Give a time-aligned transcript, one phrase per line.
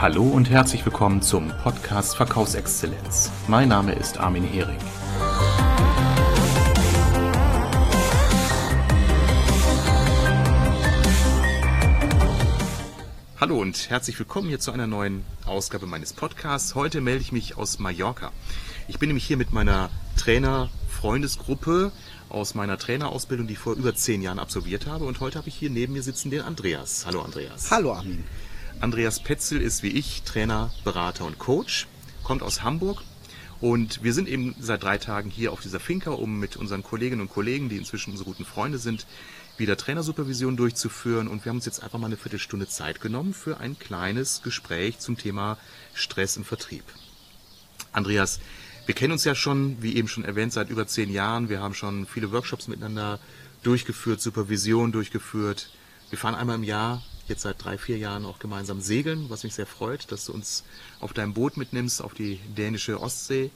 [0.00, 3.32] Hallo und herzlich willkommen zum Podcast Verkaufsexzellenz.
[3.48, 4.78] Mein Name ist Armin Hering.
[13.40, 16.76] Hallo und herzlich willkommen hier zu einer neuen Ausgabe meines Podcasts.
[16.76, 18.30] Heute melde ich mich aus Mallorca.
[18.86, 21.90] Ich bin nämlich hier mit meiner Trainer-Freundesgruppe
[22.28, 25.06] aus meiner Trainerausbildung, die ich vor über zehn Jahren absolviert habe.
[25.06, 27.04] Und heute habe ich hier neben mir sitzen den Andreas.
[27.04, 27.72] Hallo Andreas.
[27.72, 28.22] Hallo Armin.
[28.80, 31.88] Andreas Petzel ist wie ich Trainer, Berater und Coach,
[32.22, 33.02] kommt aus Hamburg
[33.60, 37.22] und wir sind eben seit drei Tagen hier auf dieser Finca, um mit unseren Kolleginnen
[37.22, 39.06] und Kollegen, die inzwischen unsere guten Freunde sind,
[39.56, 41.26] wieder Trainersupervision durchzuführen.
[41.26, 45.00] Und wir haben uns jetzt einfach mal eine Viertelstunde Zeit genommen für ein kleines Gespräch
[45.00, 45.58] zum Thema
[45.92, 46.84] Stress im Vertrieb.
[47.90, 48.38] Andreas,
[48.86, 51.48] wir kennen uns ja schon, wie eben schon erwähnt, seit über zehn Jahren.
[51.48, 53.18] Wir haben schon viele Workshops miteinander
[53.64, 55.68] durchgeführt, Supervision durchgeführt.
[56.10, 59.54] Wir fahren einmal im Jahr jetzt seit drei, vier Jahren auch gemeinsam segeln, was mich
[59.54, 60.64] sehr freut, dass du uns
[61.00, 63.50] auf deinem Boot mitnimmst auf die dänische Ostsee.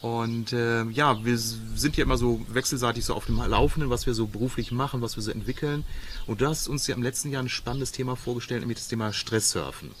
[0.00, 4.12] Und äh, ja, wir sind ja immer so wechselseitig so auf dem Laufenden, was wir
[4.12, 5.84] so beruflich machen, was wir so entwickeln.
[6.26, 9.12] Und du hast uns ja im letzten Jahr ein spannendes Thema vorgestellt, nämlich das Thema
[9.12, 9.92] Stresssurfen.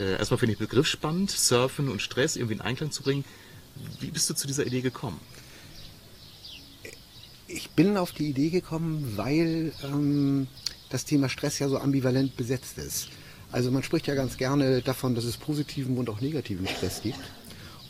[0.00, 3.24] Äh, erstmal finde ich den Begriff spannend, Surfen und Stress irgendwie in Einklang zu bringen.
[4.00, 5.20] Wie bist du zu dieser Idee gekommen?
[7.46, 10.48] Ich bin auf die Idee gekommen, weil ähm,
[10.90, 13.08] das Thema Stress ja so ambivalent besetzt ist.
[13.52, 17.18] Also man spricht ja ganz gerne davon, dass es positiven und auch negativen Stress gibt.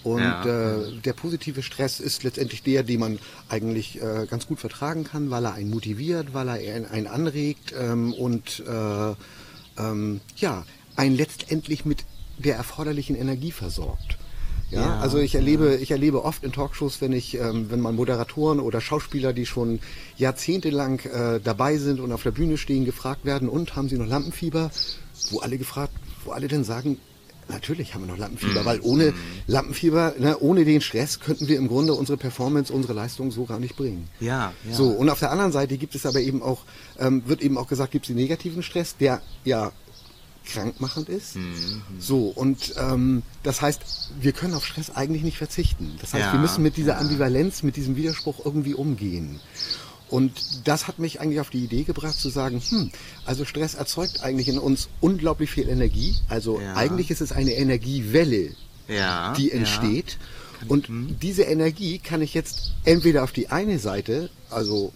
[0.03, 0.77] Und ja.
[0.77, 3.19] äh, der positive Stress ist letztendlich der, den man
[3.51, 8.15] eigentlich äh, ganz gut vertragen kann, weil er einen motiviert, weil er einen anregt ähm,
[8.15, 9.15] und äh,
[9.79, 10.65] ähm, ja,
[10.97, 12.05] einen letztendlich mit
[12.39, 14.17] der erforderlichen Energie versorgt.
[14.71, 17.97] Ja, ja, also ich erlebe, ich erlebe oft in Talkshows, wenn ich, ähm, wenn man
[17.97, 19.81] Moderatoren oder Schauspieler, die schon
[20.17, 24.07] jahrzehntelang äh, dabei sind und auf der Bühne stehen, gefragt werden, und haben sie noch
[24.07, 24.71] Lampenfieber?
[25.31, 25.93] Wo alle gefragt,
[26.25, 26.99] wo alle dann sagen,
[27.49, 28.65] natürlich haben wir noch Lampenfieber, mhm.
[28.65, 29.13] weil ohne
[29.47, 33.59] Lampenfieber, ne, ohne den Stress könnten wir im Grunde unsere Performance, unsere Leistung so gar
[33.59, 34.09] nicht bringen.
[34.21, 34.75] Ja, ja.
[34.75, 36.65] So, und auf der anderen Seite gibt es aber eben auch,
[36.99, 39.73] ähm, wird eben auch gesagt, gibt es den negativen Stress, der ja
[40.45, 41.37] krankmachend ist.
[41.37, 41.83] Mhm.
[41.99, 43.81] So, und ähm, das heißt,
[44.21, 45.97] wir können auf Stress eigentlich nicht verzichten.
[46.01, 49.41] Das heißt, ja, wir müssen mit dieser Ambivalenz, mit diesem Widerspruch irgendwie umgehen.
[50.09, 52.91] Und das hat mich eigentlich auf die Idee gebracht zu sagen, hm,
[53.25, 56.17] also Stress erzeugt eigentlich in uns unglaublich viel Energie.
[56.29, 56.75] Also ja.
[56.75, 58.55] eigentlich ist es eine Energiewelle,
[58.89, 60.19] ja, die entsteht.
[60.69, 61.17] Und hm.
[61.23, 64.93] diese Energie kann ich jetzt entweder auf die eine Seite, also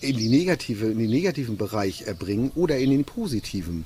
[0.00, 3.84] in die negative, in den negativen Bereich erbringen oder in den positiven.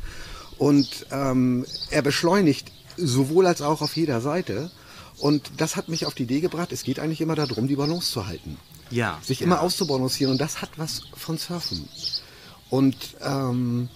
[0.58, 4.70] Und ähm, er beschleunigt sowohl als auch auf jeder Seite.
[5.18, 8.10] Und das hat mich auf die Idee gebracht, es geht eigentlich immer darum, die Balance
[8.10, 8.56] zu halten.
[8.90, 9.18] Ja.
[9.22, 9.46] Sich ja.
[9.46, 10.32] immer auszubalancieren.
[10.32, 11.88] Und das hat was von Surfen.
[12.68, 13.88] Und ähm,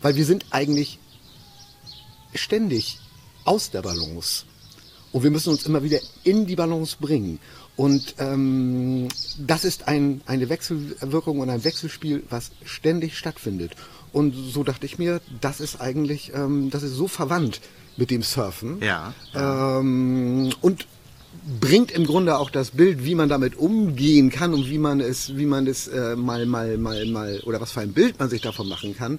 [0.00, 0.98] weil wir sind eigentlich
[2.34, 2.98] ständig
[3.44, 4.44] aus der Balance.
[5.12, 7.38] Und wir müssen uns immer wieder in die Balance bringen.
[7.76, 9.08] Und ähm,
[9.38, 13.72] das ist ein, eine Wechselwirkung und ein Wechselspiel, was ständig stattfindet.
[14.12, 17.60] Und so dachte ich mir, das ist eigentlich, ähm, das ist so verwandt
[17.96, 18.80] mit dem Surfen.
[18.82, 19.14] Ja.
[19.34, 20.86] Ähm, und
[21.60, 25.36] bringt im Grunde auch das Bild, wie man damit umgehen kann und wie man es,
[25.36, 28.42] wie man es äh, mal, mal, mal, mal, oder was für ein Bild man sich
[28.42, 29.18] davon machen kann,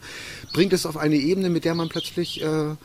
[0.53, 2.75] bringt es auf eine Ebene, mit der man plötzlich äh,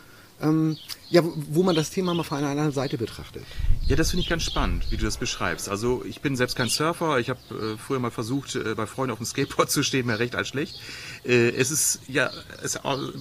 [0.41, 0.77] ähm,
[1.11, 3.43] ja, wo man das Thema mal von einer anderen Seite betrachtet.
[3.87, 5.69] Ja, das finde ich ganz spannend, wie du das beschreibst.
[5.69, 7.19] Also ich bin selbst kein Surfer.
[7.19, 10.19] Ich habe äh, früher mal versucht, äh, bei Freunden auf dem Skateboard zu stehen, mehr
[10.19, 10.81] recht als schlecht.
[11.25, 12.31] Äh, es ist ja,
[12.63, 12.79] es,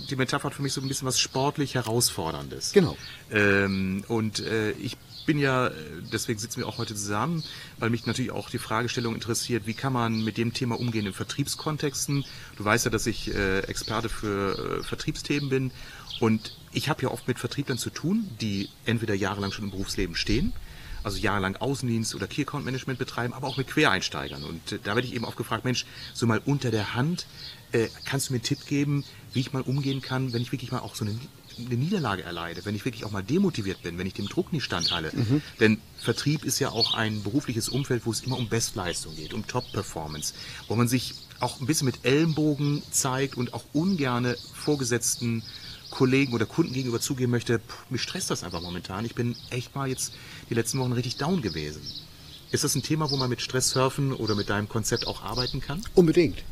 [0.10, 2.74] die Metapher hat für mich so ein bisschen was sportlich herausforderndes.
[2.74, 2.98] Genau.
[3.32, 5.70] Ähm, und äh, ich bin ja,
[6.12, 7.44] deswegen sitzen wir auch heute zusammen,
[7.80, 11.14] weil mich natürlich auch die Fragestellung interessiert, wie kann man mit dem Thema umgehen in
[11.14, 12.26] Vertriebskontexten.
[12.56, 15.72] Du weißt ja, dass ich äh, Experte für äh, Vertriebsthemen bin
[16.22, 20.16] und ich habe ja oft mit Vertrieblern zu tun, die entweder jahrelang schon im Berufsleben
[20.16, 20.54] stehen,
[21.04, 24.44] also jahrelang Außendienst oder Key Account Management betreiben, aber auch mit Quereinsteigern.
[24.44, 27.26] Und äh, da werde ich eben oft gefragt, Mensch, so mal unter der Hand,
[27.72, 29.04] äh, kannst du mir einen Tipp geben,
[29.34, 31.18] wie ich mal umgehen kann, wenn ich wirklich mal auch so eine
[31.60, 34.64] eine Niederlage erleide, wenn ich wirklich auch mal demotiviert bin, wenn ich dem Druck nicht
[34.64, 35.18] standhalte.
[35.18, 35.42] Mhm.
[35.60, 39.48] Denn Vertrieb ist ja auch ein berufliches Umfeld, wo es immer um Bestleistung geht, um
[39.48, 40.36] Top-Performance,
[40.68, 45.42] wo man sich auch ein bisschen mit Ellenbogen zeigt und auch ungerne Vorgesetzten
[45.90, 49.06] Kollegen oder Kunden gegenüber zugeben möchte, pff, mich stresst das einfach momentan.
[49.06, 50.14] Ich bin echt mal jetzt
[50.50, 51.82] die letzten Wochen richtig down gewesen.
[52.52, 55.60] Ist das ein Thema, wo man mit Stress surfen oder mit deinem Konzept auch arbeiten
[55.60, 55.82] kann?
[55.96, 56.44] Unbedingt.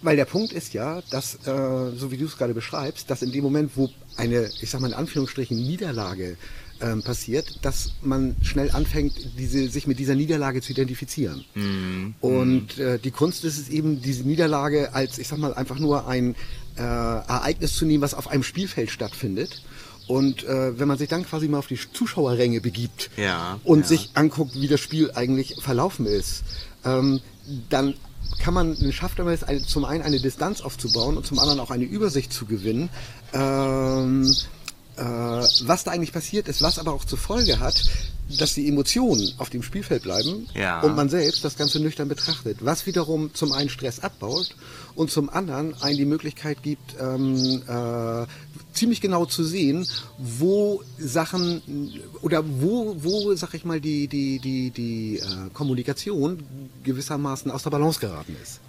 [0.00, 3.32] Weil der Punkt ist ja, dass, äh, so wie du es gerade beschreibst, dass in
[3.32, 6.36] dem Moment, wo eine, ich sag mal in Anführungsstrichen, Niederlage
[6.80, 11.44] ähm, passiert, dass man schnell anfängt, diese, sich mit dieser Niederlage zu identifizieren.
[11.54, 12.14] Mhm.
[12.20, 16.06] Und äh, die Kunst ist es eben, diese Niederlage als, ich sag mal, einfach nur
[16.06, 16.34] ein
[16.76, 19.62] äh, Ereignis zu nehmen, was auf einem Spielfeld stattfindet.
[20.06, 23.86] Und äh, wenn man sich dann quasi mal auf die Zuschauerränge begibt ja, und ja.
[23.86, 26.44] sich anguckt, wie das Spiel eigentlich verlaufen ist,
[26.84, 27.20] ähm,
[27.68, 27.94] dann
[28.42, 31.84] kann man, schafft man es zum einen eine Distanz aufzubauen und zum anderen auch eine
[31.84, 32.88] Übersicht zu gewinnen,
[33.32, 34.57] ähm, äh,
[34.98, 37.84] was da eigentlich passiert ist, was aber auch zur Folge hat,
[38.38, 40.80] dass die Emotionen auf dem Spielfeld bleiben ja.
[40.80, 44.54] und man selbst das Ganze nüchtern betrachtet, was wiederum zum einen Stress abbaut
[44.94, 48.26] und zum anderen einen die Möglichkeit gibt, ähm, äh,
[48.72, 49.86] ziemlich genau zu sehen,
[50.18, 51.62] wo Sachen
[52.20, 56.44] oder wo, wo sag ich mal, die, die, die, die äh, Kommunikation
[56.84, 58.60] gewissermaßen aus der Balance geraten ist.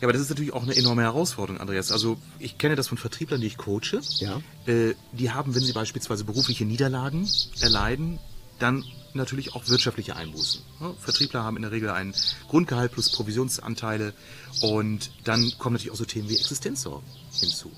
[0.00, 1.92] Ja, aber das ist natürlich auch eine enorme Herausforderung, Andreas.
[1.92, 4.00] Also ich kenne das von Vertrieblern, die ich coache.
[4.18, 4.40] Ja.
[4.66, 7.28] Äh, die haben, wenn sie beispielsweise berufliche Niederlagen
[7.60, 8.18] erleiden,
[8.58, 8.84] dann
[9.14, 10.62] natürlich auch wirtschaftliche Einbußen.
[10.80, 12.14] Ja, Vertriebler haben in der Regel ein
[12.48, 14.14] Grundgehalt plus Provisionsanteile
[14.60, 17.70] und dann kommen natürlich auch so Themen wie Existenzsorgen hinzu.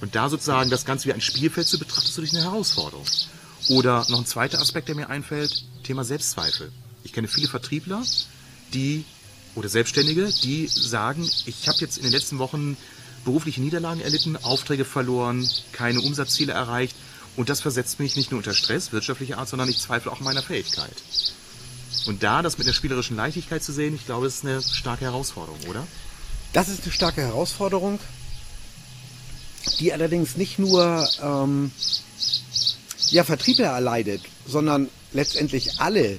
[0.00, 3.06] Und da sozusagen das Ganze wie ein Spielfeld zu betrachten, ist natürlich eine Herausforderung.
[3.68, 6.70] Oder noch ein zweiter Aspekt, der mir einfällt, Thema Selbstzweifel.
[7.02, 8.02] Ich kenne viele Vertriebler,
[8.74, 9.04] die
[9.54, 12.76] oder Selbstständige, die sagen, ich habe jetzt in den letzten Wochen
[13.24, 16.96] berufliche Niederlagen erlitten, Aufträge verloren, keine Umsatzziele erreicht
[17.36, 20.24] und das versetzt mich nicht nur unter Stress, wirtschaftlicher Art, sondern ich zweifle auch an
[20.24, 21.02] meiner Fähigkeit.
[22.06, 25.06] Und da das mit der spielerischen Leichtigkeit zu sehen, ich glaube, das ist eine starke
[25.06, 25.86] Herausforderung, oder?
[26.52, 27.98] Das ist eine starke Herausforderung,
[29.80, 31.72] die allerdings nicht nur ähm,
[33.10, 36.18] ja, Vertriebler erleidet, sondern letztendlich alle,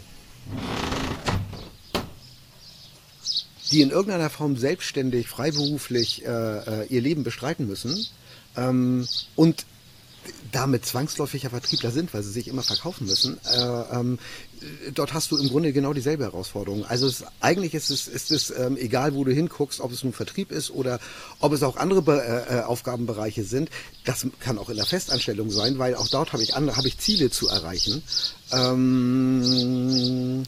[3.75, 8.07] die in irgendeiner Form selbstständig, freiberuflich äh, äh ihr Leben bestreiten müssen
[8.55, 9.05] ähm,
[9.35, 9.65] und
[10.53, 14.17] damit zwangsläufiger Vertriebler sind, weil sie sich immer verkaufen müssen, äh, ähm,
[14.93, 16.85] dort hast du im Grunde genau dieselbe Herausforderung.
[16.85, 20.13] Also es, eigentlich ist es, ist es ähm, egal, wo du hinguckst, ob es nun
[20.13, 21.01] Vertrieb ist oder
[21.41, 23.69] ob es auch andere äh, äh Aufgabenbereiche sind.
[24.05, 27.29] Das kann auch in der Festanstellung sein, weil auch dort habe ich, habe ich Ziele
[27.29, 28.01] zu erreichen.
[28.53, 30.45] Ähm,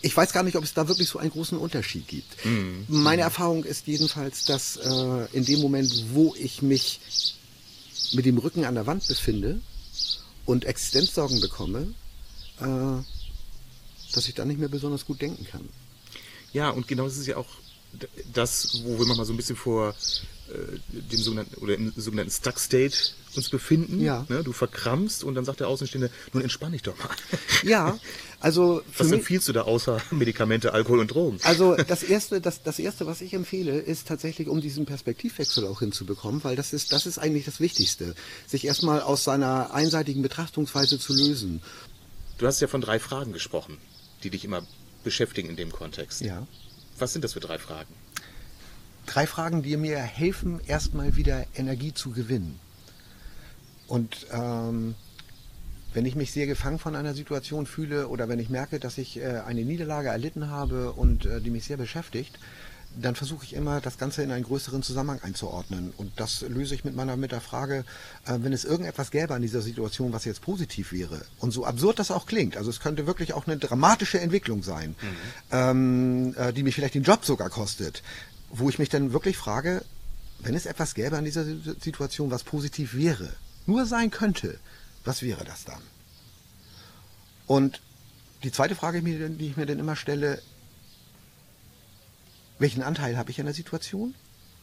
[0.00, 2.44] ich weiß gar nicht, ob es da wirklich so einen großen Unterschied gibt.
[2.44, 2.86] Mhm.
[2.88, 7.00] Meine Erfahrung ist jedenfalls, dass äh, in dem Moment, wo ich mich
[8.12, 9.60] mit dem Rücken an der Wand befinde
[10.44, 11.94] und Existenzsorgen bekomme,
[12.60, 13.02] äh,
[14.12, 15.68] dass ich dann nicht mehr besonders gut denken kann.
[16.52, 17.48] Ja, und genau das ist ja auch
[18.32, 19.94] das, wo wir mal so ein bisschen vor
[20.48, 22.96] äh, dem sogenannten oder im sogenannten Stuck State
[23.34, 24.00] uns befinden.
[24.00, 24.24] Ja.
[24.28, 24.42] Ne?
[24.42, 27.08] Du verkrampfst und dann sagt der Außenstehende, nun entspann dich doch mal.
[27.64, 27.98] Ja,
[28.40, 31.38] also was empfiehlst du da außer Medikamente, Alkohol und Drogen?
[31.42, 35.80] Also das erste, das, das erste, was ich empfehle, ist tatsächlich, um diesen Perspektivwechsel auch
[35.80, 38.14] hinzubekommen, weil das ist, das ist eigentlich das Wichtigste,
[38.46, 41.62] sich erstmal aus seiner einseitigen Betrachtungsweise zu lösen.
[42.38, 43.78] Du hast ja von drei Fragen gesprochen,
[44.22, 44.62] die dich immer
[45.02, 46.20] beschäftigen in dem Kontext.
[46.20, 46.46] Ja.
[46.98, 47.92] Was sind das für drei Fragen?
[49.06, 52.58] Drei Fragen, die mir helfen, erstmal wieder Energie zu gewinnen.
[53.86, 54.94] Und ähm,
[55.94, 59.18] wenn ich mich sehr gefangen von einer Situation fühle oder wenn ich merke, dass ich
[59.18, 62.38] äh, eine Niederlage erlitten habe und äh, die mich sehr beschäftigt,
[62.96, 65.92] dann versuche ich immer, das Ganze in einen größeren Zusammenhang einzuordnen.
[65.96, 67.84] Und das löse ich mit meiner mit der Frage,
[68.26, 71.22] äh, wenn es irgendetwas gäbe an dieser Situation, was jetzt positiv wäre.
[71.38, 74.90] Und so absurd das auch klingt, also es könnte wirklich auch eine dramatische Entwicklung sein,
[75.00, 75.06] mhm.
[75.52, 78.02] ähm, äh, die mich vielleicht den Job sogar kostet,
[78.50, 79.84] wo ich mich dann wirklich frage,
[80.40, 83.32] wenn es etwas gäbe an dieser Situation, was positiv wäre,
[83.66, 84.58] nur sein könnte,
[85.04, 85.82] was wäre das dann?
[87.46, 87.80] Und
[88.44, 90.40] die zweite Frage, die ich mir dann immer stelle,
[92.58, 94.14] welchen Anteil habe ich an der Situation?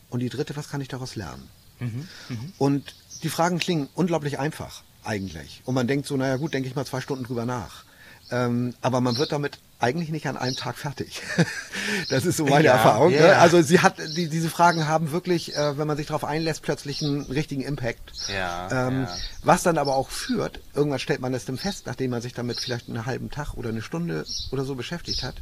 [0.10, 1.50] Und die dritte, was kann ich daraus lernen?
[1.80, 2.38] Mhm, mh.
[2.58, 5.62] Und die Fragen klingen unglaublich einfach eigentlich.
[5.66, 7.84] Und man denkt so, naja gut, denke ich mal zwei Stunden drüber nach.
[8.32, 11.22] Ähm, aber man wird damit eigentlich nicht an einem Tag fertig.
[12.10, 13.12] das ist so meine ja, Erfahrung.
[13.12, 13.28] Yeah.
[13.28, 13.38] Ne?
[13.38, 17.04] Also sie hat die, diese Fragen haben wirklich, äh, wenn man sich darauf einlässt, plötzlich
[17.04, 18.14] einen richtigen Impact.
[18.34, 19.16] Ja, ähm, ja.
[19.44, 22.60] Was dann aber auch führt, irgendwann stellt man das dann fest, nachdem man sich damit
[22.60, 25.36] vielleicht einen halben Tag oder eine Stunde oder so beschäftigt hat,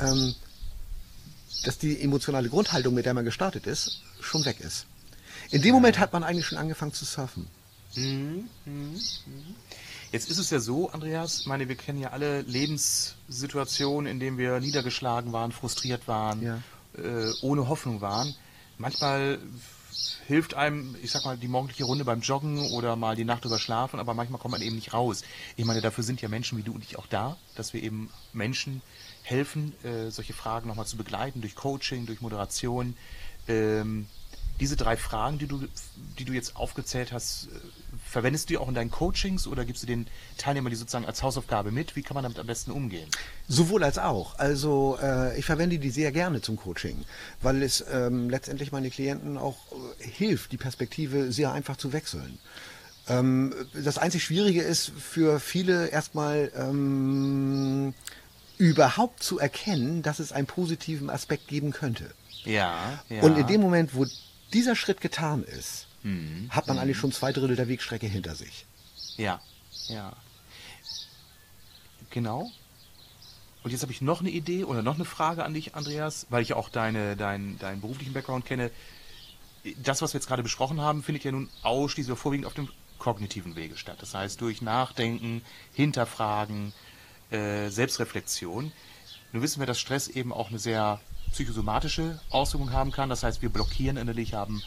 [0.00, 0.34] ähm,
[1.64, 4.86] dass die emotionale Grundhaltung, mit der man gestartet ist, schon weg ist.
[5.50, 7.46] In dem Moment hat man eigentlich schon angefangen zu surfen.
[7.94, 8.98] Mhm, mh, mh.
[10.12, 14.38] Jetzt ist es ja so, Andreas, ich meine, wir kennen ja alle Lebenssituationen, in denen
[14.38, 16.62] wir niedergeschlagen waren, frustriert waren, Ja.
[16.98, 18.34] äh, ohne Hoffnung waren.
[18.78, 19.38] Manchmal
[20.26, 23.58] hilft einem, ich sag mal, die morgendliche Runde beim Joggen oder mal die Nacht über
[23.58, 25.22] schlafen, aber manchmal kommt man eben nicht raus.
[25.56, 28.10] Ich meine, dafür sind ja Menschen wie du und ich auch da, dass wir eben
[28.32, 28.82] Menschen
[29.22, 32.96] helfen, äh, solche Fragen nochmal zu begleiten durch Coaching, durch Moderation.
[33.48, 34.06] Ähm,
[34.60, 35.66] Diese drei Fragen, die du,
[36.18, 37.50] die du jetzt aufgezählt hast, äh,
[38.06, 41.22] verwendest du die auch in deinen Coachings oder gibst du den Teilnehmern die sozusagen als
[41.22, 41.96] Hausaufgabe mit?
[41.96, 43.08] Wie kann man damit am besten umgehen?
[43.48, 44.38] Sowohl als auch.
[44.38, 47.04] Also äh, ich verwende die sehr gerne zum Coaching,
[47.40, 52.38] weil es ähm, letztendlich meine Klienten auch äh, hilft, die Perspektive sehr einfach zu wechseln.
[53.08, 57.94] Ähm, das einzig Schwierige ist für viele erstmal ähm,
[58.62, 62.14] überhaupt zu erkennen, dass es einen positiven Aspekt geben könnte.
[62.44, 63.22] Ja, ja.
[63.22, 64.06] Und in dem Moment, wo
[64.52, 66.48] dieser Schritt getan ist, mhm.
[66.48, 66.82] hat man mhm.
[66.82, 68.66] eigentlich schon zwei Drittel der Wegstrecke hinter sich.
[69.16, 69.40] Ja,
[69.88, 70.12] ja.
[72.10, 72.52] Genau.
[73.64, 76.42] Und jetzt habe ich noch eine Idee oder noch eine Frage an dich, Andreas, weil
[76.42, 78.70] ich ja auch deine, dein, deinen beruflichen Background kenne.
[79.82, 83.56] Das, was wir jetzt gerade besprochen haben, findet ja nun ausschließlich vorwiegend auf dem kognitiven
[83.56, 83.96] Wege statt.
[84.00, 85.42] Das heißt, durch Nachdenken,
[85.72, 86.72] Hinterfragen,
[87.32, 88.72] äh, Selbstreflexion.
[89.32, 91.00] Nun wissen wir, dass Stress eben auch eine sehr
[91.32, 93.08] psychosomatische Auswirkung haben kann.
[93.08, 94.62] Das heißt, wir blockieren innerlich, haben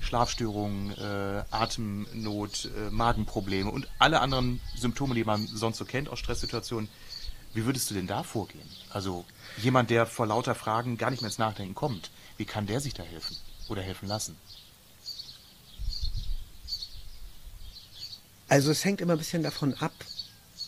[0.00, 6.18] Schlafstörungen, äh, Atemnot, äh, Magenprobleme und alle anderen Symptome, die man sonst so kennt aus
[6.18, 6.88] Stresssituationen.
[7.54, 8.68] Wie würdest du denn da vorgehen?
[8.90, 9.24] Also
[9.58, 12.94] jemand, der vor lauter Fragen gar nicht mehr ins Nachdenken kommt, wie kann der sich
[12.94, 13.36] da helfen
[13.68, 14.36] oder helfen lassen?
[18.48, 19.92] Also es hängt immer ein bisschen davon ab,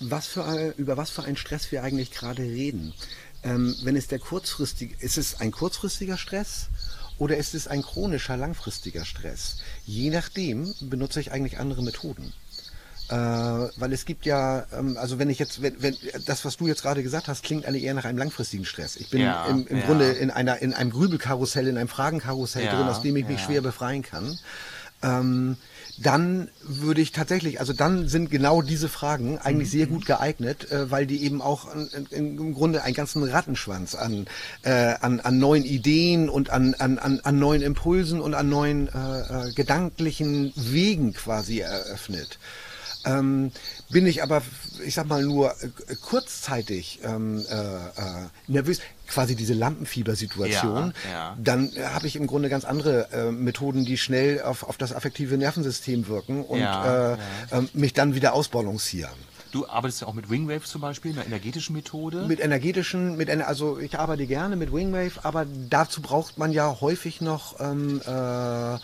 [0.00, 2.94] was für, über was für einen Stress wir eigentlich gerade reden.
[3.42, 6.68] Ähm, wenn es der kurzfristige, ist es ein kurzfristiger Stress
[7.18, 9.58] oder ist es ein chronischer, langfristiger Stress?
[9.84, 12.32] Je nachdem benutze ich eigentlich andere Methoden.
[13.10, 16.66] Äh, weil es gibt ja, ähm, also wenn ich jetzt, wenn, wenn das, was du
[16.66, 18.96] jetzt gerade gesagt hast, klingt eigentlich eher nach einem langfristigen Stress.
[18.96, 19.86] Ich bin ja, im, im ja.
[19.86, 23.40] Grunde in einer, in einem Grübelkarussell, in einem Fragenkarussell ja, drin, aus dem ich mich
[23.40, 24.38] schwer befreien kann.
[25.02, 25.56] Ähm,
[26.02, 30.90] dann würde ich tatsächlich, also dann sind genau diese Fragen eigentlich sehr gut geeignet, äh,
[30.90, 34.26] weil die eben auch äh, im Grunde einen ganzen Rattenschwanz an,
[34.62, 38.88] äh, an, an neuen Ideen und an, an, an, an neuen Impulsen und an neuen
[38.88, 42.38] äh, äh gedanklichen Wegen quasi eröffnet.
[43.08, 43.52] Ähm,
[43.90, 44.42] bin ich aber,
[44.84, 51.36] ich sag mal, nur äh, kurzzeitig ähm, äh, äh, nervös, quasi diese Lampenfiebersituation, ja, ja.
[51.42, 54.92] dann äh, habe ich im Grunde ganz andere äh, Methoden, die schnell auf, auf das
[54.92, 57.18] affektive Nervensystem wirken und ja, äh,
[57.52, 59.28] ähm, mich dann wieder ausbalancieren.
[59.50, 62.26] Du arbeitest ja auch mit Wingwave zum Beispiel, einer energetischen Methode.
[62.26, 67.22] Mit energetischen, mit also ich arbeite gerne mit Wingwave, aber dazu braucht man ja häufig
[67.22, 68.78] noch ähm, äh,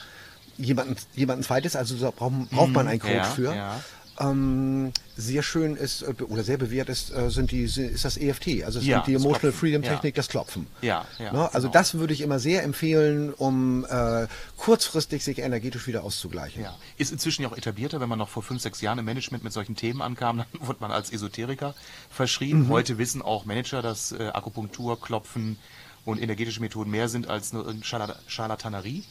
[0.56, 2.92] jemanden, jemanden zweites, also da braucht, braucht man mhm.
[2.92, 3.54] einen Coach ja, für.
[3.54, 3.80] Ja.
[4.20, 8.64] Ähm, sehr schön ist äh, oder sehr bewährt ist, äh, sind die, ist das EFT,
[8.64, 10.20] also ja, die Emotional Freedom Technik, ja.
[10.20, 10.66] das Klopfen.
[10.82, 11.52] Ja, ja ne?
[11.52, 11.72] Also genau.
[11.72, 16.62] das würde ich immer sehr empfehlen, um äh, kurzfristig sich energetisch wieder auszugleichen.
[16.62, 16.76] Ja.
[16.96, 19.52] Ist inzwischen ja auch etablierter, wenn man noch vor fünf, sechs Jahren im Management mit
[19.52, 21.74] solchen Themen ankam, dann wurde man als Esoteriker
[22.08, 22.66] verschrieben.
[22.66, 22.68] Mhm.
[22.68, 25.58] Heute wissen auch Manager, dass äh, Akupunktur, Klopfen
[26.04, 29.02] und energetische Methoden mehr sind als nur irgendeine Scharlatanerie.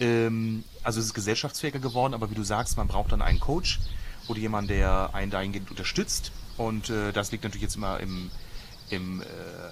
[0.00, 3.78] Ähm, also es ist gesellschaftsfähiger geworden, aber wie du sagst, man braucht dann einen Coach
[4.28, 6.32] oder jemand, der einen dahingehend unterstützt.
[6.56, 8.30] Und äh, das liegt natürlich jetzt immer im,
[8.90, 9.24] im äh,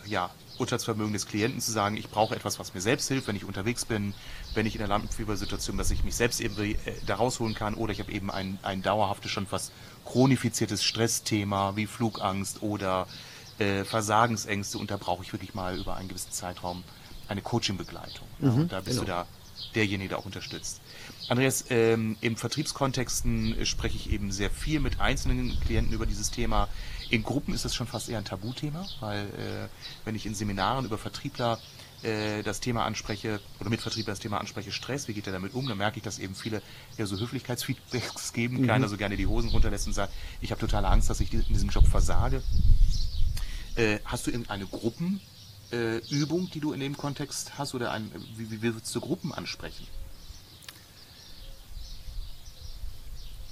[0.09, 3.45] ja, Urteilsvermögen des Klienten zu sagen, ich brauche etwas, was mir selbst hilft, wenn ich
[3.45, 4.15] unterwegs bin,
[4.55, 6.77] wenn ich in einer Lampenfiebersituation, dass ich mich selbst eben äh,
[7.07, 9.73] da rausholen kann oder ich habe eben ein, ein dauerhaftes, schon fast
[10.05, 13.07] chronifiziertes Stressthema wie Flugangst oder
[13.59, 16.83] äh, Versagensängste und da brauche ich wirklich mal über einen gewissen Zeitraum
[17.29, 18.27] eine Coaching-Begleitung.
[18.39, 19.03] Mhm, ja, und da bist genau.
[19.03, 19.27] du da
[19.75, 20.81] derjenige, der auch unterstützt.
[21.31, 26.33] Andreas, ähm, im Vertriebskontexten äh, spreche ich eben sehr viel mit einzelnen Klienten über dieses
[26.33, 26.69] Thema.
[27.09, 29.69] In Gruppen ist das schon fast eher ein Tabuthema, weil äh,
[30.05, 31.61] wenn ich in Seminaren über Vertriebler
[32.03, 35.55] äh, das Thema anspreche oder mit Vertriebler das Thema anspreche, Stress, wie geht er damit
[35.55, 36.63] um, dann merke ich, dass eben viele
[36.99, 38.67] ja so Höflichkeitsfeedbacks geben, mhm.
[38.67, 41.45] keiner so gerne die Hosen runterlässt und sagt, ich habe totale Angst, dass ich in
[41.45, 42.43] diesem Job versage.
[43.77, 45.21] Äh, hast du irgendeine Gruppen,
[45.71, 49.87] äh, die du in dem Kontext hast oder ein, wie, wie würdest du Gruppen ansprechen?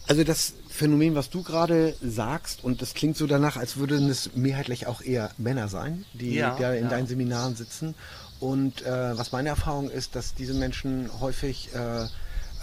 [0.08, 4.34] Also das Phänomen, was du gerade sagst, und das klingt so danach, als würden es
[4.34, 6.90] mehrheitlich auch eher Männer sein, die ja, da in ja.
[6.90, 7.94] deinen Seminaren sitzen.
[8.40, 12.06] Und äh, was meine Erfahrung ist, dass diese Menschen häufig äh,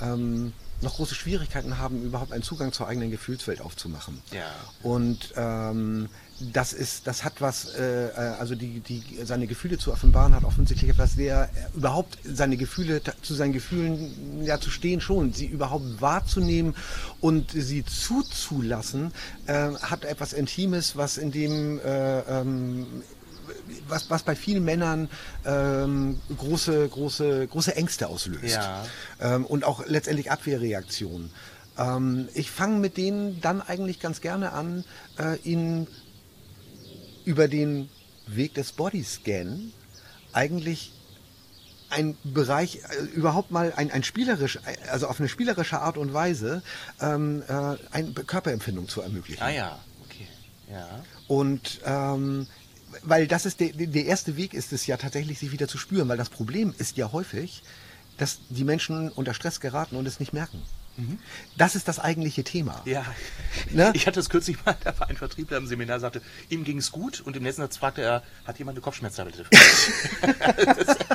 [0.02, 0.54] ähm,
[0.86, 4.22] noch große Schwierigkeiten haben, überhaupt einen Zugang zur eigenen Gefühlswelt aufzumachen.
[4.32, 4.50] Ja.
[4.82, 9.94] Und ähm, das ist, das hat was, äh, äh, also die, die, seine Gefühle zu
[9.94, 15.00] offenbaren hat offensichtlich etwas sehr, äh, überhaupt seine Gefühle, zu seinen Gefühlen ja zu stehen
[15.00, 16.76] schon, sie überhaupt wahrzunehmen
[17.22, 19.14] und sie zuzulassen,
[19.48, 22.86] äh, hat etwas Intimes, was in dem äh, ähm,
[23.88, 25.10] was, was bei vielen Männern
[25.46, 28.56] ähm, große, große, große Ängste auslöst.
[28.56, 28.86] Ja.
[29.20, 31.32] Ähm, und auch letztendlich Abwehrreaktionen.
[31.78, 34.84] Ähm, ich fange mit denen dann eigentlich ganz gerne an,
[35.18, 35.88] äh, ihnen
[37.26, 37.90] über den
[38.28, 39.72] Weg des Bodyscan
[40.34, 40.92] eigentlich
[41.90, 44.60] ein Bereich, äh, überhaupt mal ein, ein spielerisch,
[44.92, 46.62] also auf eine spielerische Art und Weise
[47.00, 49.42] ähm, äh, eine Körperempfindung zu ermöglichen.
[49.42, 50.28] Ah ja, okay.
[50.72, 51.04] Ja.
[51.28, 52.48] Und ähm,
[53.04, 56.08] weil das ist der, der erste Weg ist es ja tatsächlich, sich wieder zu spüren,
[56.08, 57.64] weil das Problem ist ja häufig,
[58.18, 60.62] dass die Menschen unter Stress geraten und es nicht merken.
[61.58, 62.82] Das ist das eigentliche Thema.
[62.86, 63.06] Ja.
[63.72, 63.92] Ne?
[63.96, 66.92] Ich hatte es kürzlich mal, da war ein Vertriebler im Seminar, sagte, ihm ging es
[66.92, 69.46] gut und im nächsten Satz fragte er, hat jemand eine Kopfschmerztablette?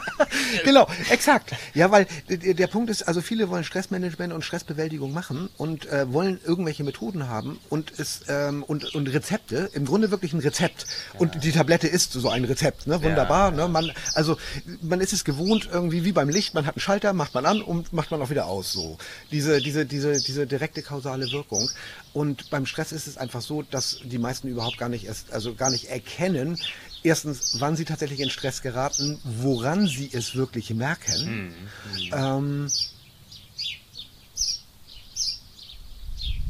[0.64, 1.54] genau, exakt.
[1.74, 6.40] Ja, weil der, Punkt ist, also viele wollen Stressmanagement und Stressbewältigung machen und äh, wollen
[6.44, 10.86] irgendwelche Methoden haben und es ähm, und, und Rezepte, im Grunde wirklich ein Rezept.
[11.14, 11.20] Ja.
[11.20, 13.02] Und die Tablette ist so ein Rezept, ne?
[13.02, 13.50] Wunderbar.
[13.50, 13.56] Ja.
[13.56, 13.68] Ne?
[13.68, 14.36] Man, also
[14.82, 17.62] man ist es gewohnt, irgendwie wie beim Licht, man hat einen Schalter, macht man an
[17.62, 18.72] und macht man auch wieder aus.
[18.72, 18.98] So.
[19.30, 21.70] Diese, diese, diese, diese direkte kausale Wirkung.
[22.12, 25.54] Und beim Stress ist es einfach so, dass die meisten überhaupt gar nicht erst, also
[25.54, 26.58] gar nicht erkennen,
[27.04, 31.46] erstens, wann sie tatsächlich in Stress geraten, woran sie es wirklich merken.
[31.46, 32.12] Mhm.
[32.12, 32.70] Ähm,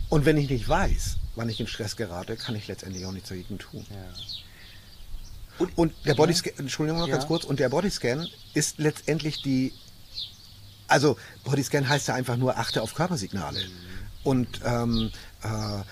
[0.09, 3.29] und wenn ich nicht weiß, wann ich in Stress gerate, kann ich letztendlich auch nichts
[3.29, 3.87] dagegen tun.
[3.91, 3.97] Ja.
[5.59, 7.17] Und, und, der Bodyscan, Entschuldigung noch ja.
[7.17, 9.75] ganz kurz, und der Bodyscan ist letztendlich die,
[10.91, 13.61] also Bodyscan heißt ja einfach nur achte auf Körpersignale.
[14.23, 15.11] Und ähm,
[15.43, 15.83] äh,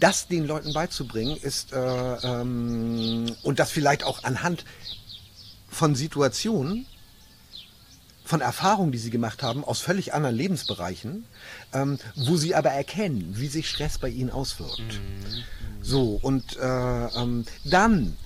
[0.00, 4.64] das den Leuten beizubringen ist äh, ähm, und das vielleicht auch anhand
[5.68, 6.86] von Situationen,
[8.24, 11.26] von Erfahrungen, die sie gemacht haben, aus völlig anderen Lebensbereichen,
[11.72, 14.80] ähm, wo sie aber erkennen, wie sich Stress bei ihnen auswirkt.
[14.80, 15.44] Mhm.
[15.80, 18.16] So, und äh, ähm, dann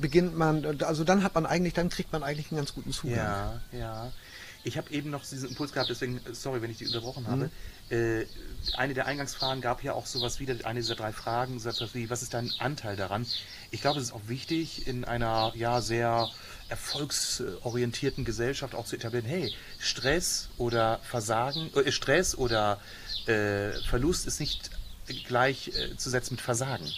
[0.00, 3.16] beginnt man, also dann hat man eigentlich, dann kriegt man eigentlich einen ganz guten Zugang.
[3.16, 4.12] Ja, ja.
[4.66, 7.50] Ich habe eben noch diesen Impuls gehabt, deswegen, sorry, wenn ich die unterbrochen habe.
[7.88, 7.96] Mhm.
[7.96, 8.26] Äh,
[8.76, 11.62] eine der Eingangsfragen gab ja auch sowas wieder, eine dieser drei Fragen,
[11.94, 13.24] wie, was ist dein Anteil daran?
[13.70, 16.28] Ich glaube, es ist auch wichtig, in einer ja sehr
[16.68, 22.80] erfolgsorientierten Gesellschaft auch zu etablieren, hey, Stress oder Versagen, äh, Stress oder
[23.26, 24.70] äh, Verlust ist nicht
[25.28, 26.90] gleichzusetzen äh, mit Versagen.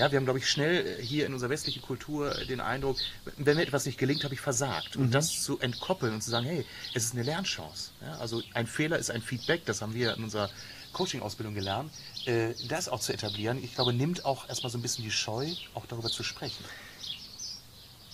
[0.00, 2.96] Ja, wir haben, glaube ich, schnell äh, hier in unserer westlichen Kultur den Eindruck,
[3.36, 4.96] wenn mir etwas nicht gelingt, habe ich versagt.
[4.96, 5.10] Und mhm.
[5.10, 6.64] das zu entkoppeln und zu sagen, hey,
[6.94, 7.90] es ist eine Lernchance.
[8.00, 10.48] Ja, also ein Fehler ist ein Feedback, das haben wir in unserer
[10.94, 11.92] Coaching-Ausbildung gelernt.
[12.24, 15.48] Äh, das auch zu etablieren, ich glaube, nimmt auch erstmal so ein bisschen die Scheu,
[15.74, 16.64] auch darüber zu sprechen.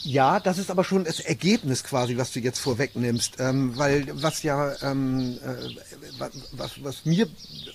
[0.07, 4.45] Ja, das ist aber schon das Ergebnis quasi, was du jetzt vorwegnimmst, ähm, weil was
[4.45, 6.21] ja ähm, äh,
[6.53, 7.29] was, was mir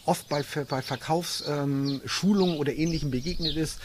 [0.05, 3.79] oft bei, bei Verkaufsschulungen ähm, oder ähnlichem begegnet ist,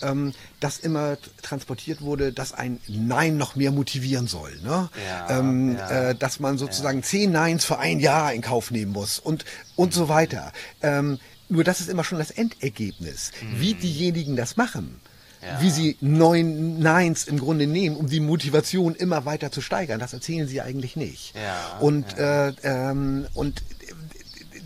[0.00, 4.88] ähm, dass immer transportiert wurde, dass ein Nein noch mehr motivieren soll, ne?
[5.06, 5.90] Ja, ähm, ja.
[5.90, 7.04] Äh, dass man sozusagen ja.
[7.04, 9.44] zehn Neins für ein Jahr in Kauf nehmen muss und
[9.76, 10.54] und so weiter.
[10.80, 11.18] Ähm,
[11.50, 13.32] nur das ist immer schon das Endergebnis.
[13.42, 13.60] Mhm.
[13.60, 15.02] Wie diejenigen das machen
[15.42, 15.60] ja.
[15.60, 20.00] wie sie neun Nines im Grunde nehmen, um die Motivation immer weiter zu steigern.
[20.00, 21.34] Das erzählen sie eigentlich nicht.
[21.34, 22.48] Ja, und, ja.
[22.48, 23.62] Äh, ähm, und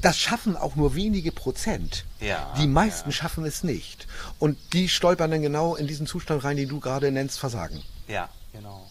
[0.01, 2.05] das schaffen auch nur wenige Prozent.
[2.21, 4.07] Ja, die meisten schaffen es nicht.
[4.39, 7.83] Und die stolpern dann genau in diesen Zustand rein, den du gerade nennst, Versagen.
[8.07, 8.91] Ja, genau.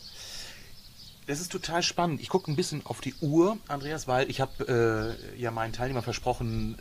[1.28, 2.20] Das ist total spannend.
[2.20, 6.04] Ich gucke ein bisschen auf die Uhr, Andreas, weil ich habe äh, ja meinen Teilnehmern
[6.04, 6.78] versprochen,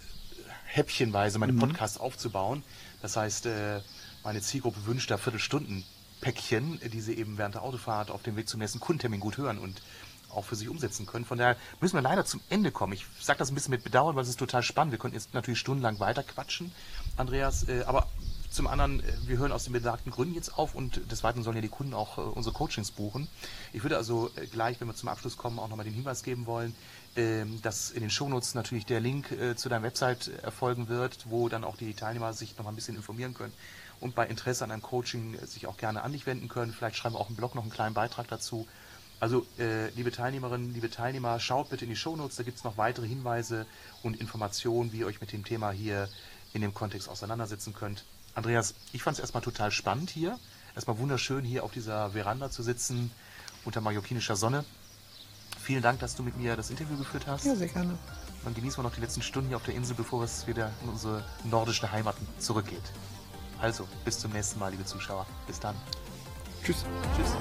[0.64, 1.60] häppchenweise meine mhm.
[1.60, 2.64] Podcasts aufzubauen.
[3.02, 3.80] Das heißt, äh,
[4.24, 8.60] meine Zielgruppe wünscht da Viertelstunden-Päckchen, die sie eben während der Autofahrt auf dem Weg zum
[8.60, 9.82] nächsten Kundentermin gut hören und
[10.34, 11.24] auch für sich umsetzen können.
[11.24, 12.92] Von daher müssen wir leider zum Ende kommen.
[12.94, 14.92] Ich sage das ein bisschen mit Bedauern, weil es ist total spannend.
[14.92, 16.72] Wir könnten jetzt natürlich stundenlang weiter quatschen,
[17.16, 17.68] Andreas.
[17.68, 18.08] Äh, aber
[18.50, 21.56] zum anderen, äh, wir hören aus den besagten Gründen jetzt auf und des Weiteren sollen
[21.56, 23.28] ja die Kunden auch äh, unsere Coachings buchen.
[23.72, 26.74] Ich würde also gleich, wenn wir zum Abschluss kommen, auch nochmal den Hinweis geben wollen,
[27.16, 31.64] ähm, dass in den Shownotes natürlich der Link zu deiner Website erfolgen wird, wo dann
[31.64, 33.52] auch die Teilnehmer sich nochmal ein bisschen informieren können
[34.02, 36.72] und bei Interesse an einem Coaching sich auch gerne an dich wenden können.
[36.72, 38.66] Vielleicht schreiben wir auch im Blog noch einen kleinen Beitrag dazu.
[39.20, 42.76] Also, äh, liebe Teilnehmerinnen, liebe Teilnehmer, schaut bitte in die Shownotes, da gibt es noch
[42.76, 43.66] weitere Hinweise
[44.02, 46.08] und Informationen, wie ihr euch mit dem Thema hier
[46.52, 48.04] in dem Kontext auseinandersetzen könnt.
[48.34, 50.38] Andreas, ich fand es erstmal total spannend hier.
[50.74, 53.12] Erstmal wunderschön hier auf dieser Veranda zu sitzen
[53.64, 54.64] unter mallorquinischer Sonne.
[55.62, 57.44] Vielen Dank, dass du mit mir das Interview geführt hast.
[57.44, 57.96] Ja, sehr gerne.
[58.42, 60.88] Dann genießen wir noch die letzten Stunden hier auf der Insel, bevor es wieder in
[60.88, 62.82] unsere nordische Heimat zurückgeht.
[63.62, 65.24] Also, bis zum nächsten Mal, liebe Zuschauer.
[65.46, 65.76] Bis dann.
[66.64, 66.84] Tschüss.
[67.16, 67.36] Tschüss.